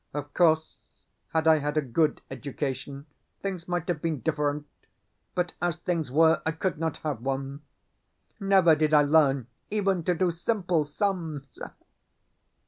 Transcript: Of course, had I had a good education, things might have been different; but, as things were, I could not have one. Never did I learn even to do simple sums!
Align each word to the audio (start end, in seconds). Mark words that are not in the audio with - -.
Of 0.15 0.33
course, 0.33 0.79
had 1.31 1.47
I 1.47 1.59
had 1.59 1.77
a 1.77 1.81
good 1.83 2.21
education, 2.31 3.05
things 3.39 3.67
might 3.67 3.87
have 3.87 4.01
been 4.01 4.21
different; 4.21 4.65
but, 5.35 5.53
as 5.61 5.77
things 5.77 6.11
were, 6.11 6.41
I 6.43 6.53
could 6.53 6.79
not 6.79 6.97
have 7.05 7.21
one. 7.21 7.61
Never 8.39 8.73
did 8.73 8.95
I 8.95 9.03
learn 9.03 9.45
even 9.69 10.03
to 10.05 10.15
do 10.15 10.31
simple 10.31 10.85
sums! 10.85 11.59